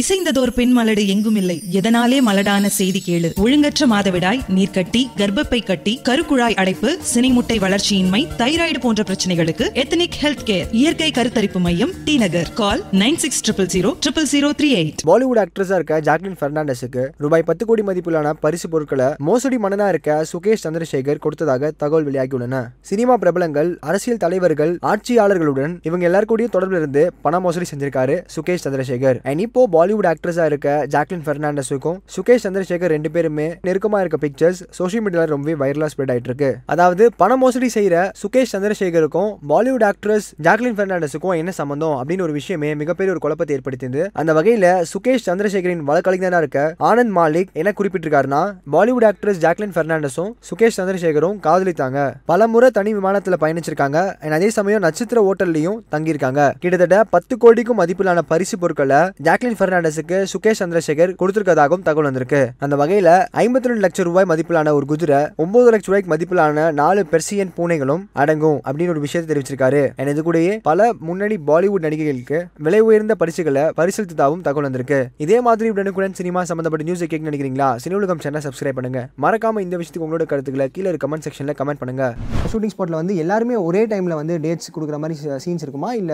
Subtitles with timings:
[0.00, 3.28] இசைந்ததோர் பெண் மலடு எங்கும் இல்லை எதனாலே மலடான செய்தி கேளு.
[3.44, 10.68] ஒழுங்கற்ற மாதவிடாய் நீர்க்கட்டி கர்ப்பப்பை கட்டி கருக்குழாய் அடைப்பு சினைமுட்டை வளர்ச்சியின்மை தைராய்டு போன்ற பிரச்சனைகளுக்கு எத்தனிக் ஹெல்த் கேர்
[10.70, 12.52] இயற்கை கருத்தரிப்பு மையம் T Nagar.
[12.52, 15.02] Call nine six triple zero triple zero three eight.
[15.10, 20.64] Bollywood ஆக்ட்ரஸா இருக்க ஜாக்லின் பெர்னாண்டஸுக்கு ரூபாய் பத்து கோடி மதிப்பிலான பரிசு பொருட்களை மோசடி மன்னனா இருக்க சுகேஷ்
[20.64, 22.64] சந்திரசேகர் கொடுத்ததாக தகவல் வெளியாகியுள்ளன.
[22.80, 29.20] சினிமா பிரபலங்கள் அரசியல் தலைவர்கள் ஆட்சியாளர்களுடன் இவங்க எல்லாருக்கூடிய தொடர்பில் இருந்து பண மோசடி செஞ்சிருக்காரு சுகேஷ் சந்திரசேகர்.
[29.22, 35.04] அண்ட் இப்போ பாலிவுட் ஆக்ட்ரஸாக இருக்க ஜாக்லின் பெர்னாண்டஸுக்கும் சுகேஷ் சந்திரசேகர் ரெண்டு பேருமே நெருக்கமா இருக்க பிக்சர்ஸ் சோஷியல்
[35.04, 36.50] மீடியாவில் ரொம்பவே வைரலா ஸ்ப்ரெட் ஆயிட்டு இருக்கு.
[36.72, 42.70] அதாவது பண மோசடி செய்யற சுகேஷ் சந்திரசேகருக்கும் பாலிவுட் ஆக்ட்ரஸ் ஜாக்லின் பெர்னாண்டஸுக்கும் என்ன சம்பந்தம் அப்படின்னு ஒரு விஷயமே
[42.82, 44.02] மிகப்பெரிய ஒரு குழப்பத்தை ஏற்படுத்தியது.
[44.20, 46.60] அந்த வகையில் சுகேஷ் சந்திரசேகரின் வழக்கறிஞராக இருக்க
[46.90, 48.42] ஆனந்த் மாலிக் என்ன குறிப்பிட்டிருக்காருன்னா
[48.74, 51.98] பாலிவுட் ஆக்ட்ரஸ் ஜாக்லின் பெர்னாண்டஸும் சுகேஷ் சந்திரசேகரும் காதலித்தாங்க.
[52.32, 53.98] பல முறை தனி விமானத்தில் பயணிச்சிருக்காங்க.
[54.38, 56.40] அதே சமயம் நட்சத்திர ஓட்டல்லையும் தங்கியிருக்காங்க.
[56.62, 62.40] கிட்டத்தட்ட பத்து கோடிக்கும் மதிப்பிலான பரிசு பொருட்களை ஜாக்லின் பெர்னாண்டஸுக்கு சுகேஷ் சந்திரசேகர் கொடுத்திருக்கதாகவும் தகவல் வந்திருக்கு.
[62.64, 63.10] அந்த வகையில
[63.42, 68.58] ஐம்பத்தி ரெண்டு லட்சம் ரூபாய் மதிப்பிலான ஒரு குதிரை ஒன்பது லட்சம் ரூபாய்க்கு மதிப்பிலான நாலு பெர்சியன் பூனைகளும் அடங்கும்
[68.66, 69.82] அப்படின்னு ஒரு விஷயத்தை தெரிவிச்சிருக்காரு.
[70.00, 75.00] And இது கூடயே பல முன்னணி பாலிவுட் நடிகைகளுக்கு விலை உயர்ந்த பரிசுகளை பரிசளித்ததாகவும் தகவல் வந்திருக்கு.
[75.26, 77.70] இதே மாதிரி உடனுக்குடன் சினிமா சம்பந்தப்பட்ட நியூஸ் கேட்க நினைக்கிறீங்களா?
[77.84, 79.02] சினி உலகம் சேனல் சப்ஸ்கிரைப் பண்ணுங்க.
[79.26, 82.06] மறக்காம இந்த விஷயத்துக்கு உங்களோட கருத்துக்களை கீழே கமெண்ட் செக்ஷன்ல கமெண்ட் பண்ணுங்க.
[82.52, 85.92] ஷூட்டிங் ஸ்பாட்ல வந்து எல்லாருமே ஒரே டைம்ல வந்து டேட்ஸ் கொடுக்குற மாதிரி சீன்ஸ் இருக்குமா?
[86.02, 86.12] இல்ல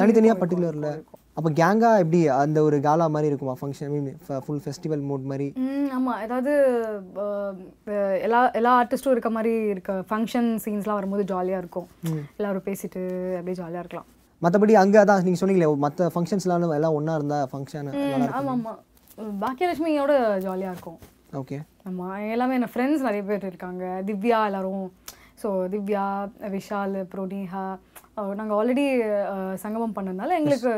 [0.00, 0.90] தனித்தனியா பர்டிகுலர்ல
[1.38, 3.54] அப்போ கேங்கா எப்படி அந்த ஒரு காலா மாதிரி இருக்குமா?
[3.60, 4.06] Function mean
[4.44, 5.48] full festival mood மாதிரி?
[5.96, 6.52] ஆமாம் ஏதாவது
[8.26, 11.88] எல்லா எல்லா ஆர்டிஸ்ட்டும் இருக்க மாதிரி இருக்க ஃபங்க்ஷன் சீன்ஸ்லாம் வரும்போது ஜாலியாக இருக்கும்.
[12.38, 13.02] எல்லாரும் பேசிட்டு
[13.38, 14.08] அப்படியே ஜாலியாக இருக்கலாம்.
[14.44, 17.90] மற்றபடி அங்கே அதான் நீங்கள் சொன்னீங்களே மற்ற ஃபங்க்ஷன்ஸ்லாம் எல்லாம் ஒன்றா இருந்தால் ஃபங்க்ஷன்
[18.38, 18.80] ஆமாம் ஆமாம்
[19.44, 20.14] பாக்கியலட்சுமியோட
[20.46, 20.98] ஜாலியாக இருக்கும்.
[21.40, 21.58] ஓகே
[21.90, 23.84] ஆமாம் எல்லாமே என்ன ஃப்ரெண்ட்ஸ் நிறைய பேர் இருக்காங்க.
[24.08, 24.84] திவ்யா எல்லாரும்
[25.42, 26.06] ஸோ திவ்யா
[26.54, 27.64] விஷால் புரோனிஹா
[28.38, 28.84] நாங்கள் ஆல்ரெடி
[29.64, 30.70] சங்கமம் பண்ணதுனால எங்களுக்கு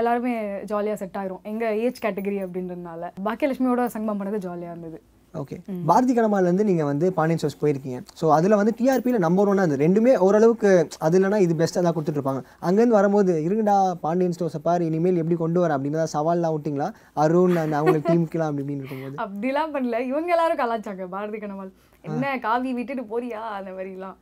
[0.00, 0.34] எல்லாருமே
[0.70, 1.42] ஜாலியாக செட் ஆயிரும்.
[1.50, 3.10] எங்கள் ஏஜ் கேட்டகரி அப்படின்றதுனால.
[3.26, 4.98] பாக்கியலட்சுமியோட சங்கமம் பண்ணது ஜாலியாக இருந்தது.
[5.40, 5.56] ஓகே
[5.88, 7.98] பாரதி கனமாலேருந்து நீங்கள் வந்து பாண்டியன் ஷோஸ் போயிருக்கீங்க.
[8.18, 9.84] ஸோ அதில் வந்து டிஆர்பியில் நம்பர் ஒன்னாக இருந்தது.
[9.84, 10.70] ரெண்டுமே ஓரளவுக்கு
[11.06, 15.60] அது இல்லைனா இது பெஸ்ட்டாக தான் கொடுத்துட்ருப்பாங்க அங்கேருந்து வரும்போது இருங்கடா பாண்டியன் ஸ்டோர்ஸை பாரு இனிமேல் எப்படி கொண்டு
[15.62, 15.70] வர?
[15.78, 16.88] அப்படின்னு தான் சவால்லாம் விட்டிங்களா?
[17.24, 19.16] அருண் அந்த அவங்க டீமுக்கெல்லாம் அப்படி இப்படின்னு இருக்கும்போது?
[19.24, 19.98] அப்படிலாம் பண்ணல.
[20.12, 21.72] இவங்க எல்லாரும் கலாச்சாங்க பாரதி கனவால்
[22.10, 23.42] என்ன காவி விட்டுட்டு போறியா?
[23.58, 24.18] அந்த மாதிரிலாம்.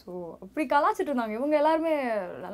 [0.00, 0.10] ஸோ
[0.44, 1.34] அப்படி கலாச்சிட்டு இருந்தாங்க.
[1.38, 1.94] இவங்க எல்லாருமே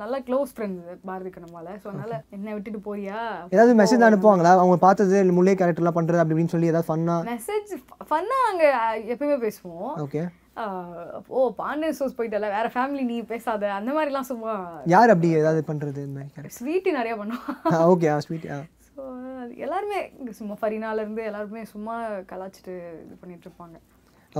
[0.01, 3.19] நல்ல க்ளோஸ் ஃப்ரெண்ட்ஸ் பாரதி கனவால ஸோ அதனால என்ன விட்டுட்டு போறியா?
[3.55, 4.53] ஏதாவது மெசேஜ் அனுப்புவாங்களா?
[4.63, 7.71] அவங்க பார்த்தது முல்லை கேரக்டர்லாம் பண்ணுறது அப்படி இப்படின்னு சொல்லி ஏதாவது ஃபன்னாக மெசேஜ்
[8.11, 8.71] ஃபன்னாக அங்கே
[9.15, 9.95] எப்பயுமே பேசுவோம்.
[10.07, 10.25] ஓகே.
[11.37, 13.71] ஓ பாண்டியன் ஷோஸ் போயிட்டல வேற ஃபேமிலி நீ பேசாத.
[13.79, 14.53] அந்த மாதிரிலாம் சும்மா
[14.95, 18.47] யார் அப்படி ஏதாவது பண்ணுறது இந்த மாதிரி கேரக்டர் ஸ்வீட்டு நிறைய பண்ணுவான் ஓகே ஸ்வீட்
[18.89, 19.05] ஸோ
[19.67, 20.01] எல்லாருமே
[20.41, 21.97] சும்மா ஃபரினால இருந்து எல்லாருமே சும்மா
[22.33, 23.77] கலாச்சிட்டு இது பண்ணிட்டு இருப்பாங்க.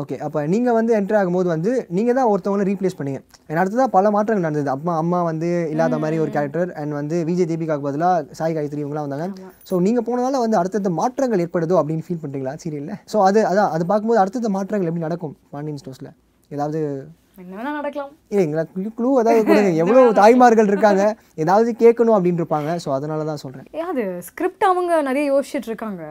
[0.01, 3.21] ஓகே அப்போ நீங்கள் வந்து என்ட்ரு ஆகும்போது வந்து நீங்கள் தான் ஒருத்தவங்களை ரீப்ளேஸ் பண்ணீங்க.
[3.51, 4.71] And அடுத்ததாக பல மாற்றங்கள் நடந்தது.
[4.77, 9.07] அம்மா அம்மா வந்து இல்லாத மாதிரி ஒரு கேரக்டர் அண்ட் வந்து விஜய் தீபிகாக்கு பதிலாக சாய் காயத்ரி இவங்களாம்
[9.07, 9.27] வந்தாங்க.
[9.71, 13.87] ஸோ நீங்கள் போனதால வந்து அடுத்தடுத்த மாற்றங்கள் ஏற்படுதோ அப்படின்னு ஃபீல் பண்ணுறீங்களா சீரியலில் ஸோ அது அதான் அது
[13.93, 15.37] பார்க்கும்போது அடுத்தடுத்த மாற்றங்கள் எப்படி நடக்கும்?
[15.55, 16.11] பாண்டியன் ஸ்டோர்ஸில்
[16.51, 16.81] ஏதாவது
[17.39, 18.11] நடக்கலாம்.
[18.31, 19.71] இல்லை எங்களுக்கு க்ளூ ஏதாவது கொடுங்க.
[19.83, 21.05] எவ்வளோ தாய்மார்கள் இருக்காங்க?
[21.35, 26.03] ஏதாவது கேட்கணும் அப்படின்னு இருப்பாங்க ஸோ அதனால தான் சொல்கிறேன் அது ஸ்கிரிப்ட் அவங்க நிறைய யோசிச்சுட்டு இருக்காங்க.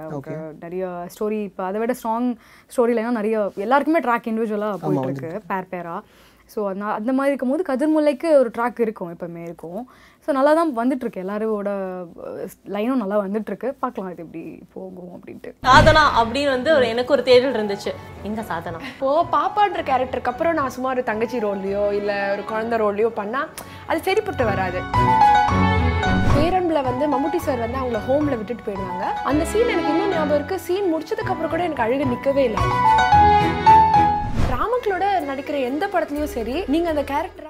[0.66, 0.84] நிறைய
[1.16, 2.30] ஸ்டோரி இப்போ அதை விட ஸ்ட்ராங்
[2.76, 5.96] ஸ்டோரிலாம் நிறைய எல்லாருக்குமே ட்ராக் இண்டிவிஜுவலாக போயிட்டு இருக்கு பேர் பேரா
[6.54, 9.82] ஸோ அந்த அந்த மாதிரி இருக்கும்போது கதிர்முல்லைக்கு ஒரு ட்ராக் இருக்கும் எப்பவுமே இருக்கும்.
[10.26, 11.70] ஸோ நல்லா தான் வந்துட்டு இருக்கு எல்லாரோட
[12.76, 14.44] லைனும் நல்லா வந்துட்டு இருக்கு பார்க்கலாம் இது எப்படி
[14.76, 15.50] போகும் அப்படின்ட்டு.
[15.70, 17.92] சாதனா அப்படின்னு வந்து ஒரு எனக்கு ஒரு தேடல் இருந்துச்சு.
[18.30, 18.80] எங்க சாதனா?
[18.92, 23.50] இப்போ பாப்பான்ற கேரக்டருக்கு அப்புறம் நான் சும்மா ஒரு தங்கச்சி ரோல்லையோ இல்லை ஒரு குழந்தை ரோல்லையோ பண்ணால்
[23.90, 24.82] அது சரிப்பட்டு வராது.
[26.36, 29.06] பேரன்பில் வந்து மம்முட்டி சார் வந்து அவங்கள ஹோமில் விட்டுட்டு போயிடுவாங்க.
[29.30, 30.58] அந்த சீன் எனக்கு இன்னும் ஞாபகம் இருக்கு.
[30.68, 32.62] சீன் முடிச்சதுக்கு அப்புறம் கூட எனக்கு அழுக நிற்கவே இல்லை.
[34.86, 37.42] ராமக்களோட நடிக்கிற எந்த படத்துலையும் சரி நீங்கள் அந்த கேரக்டர்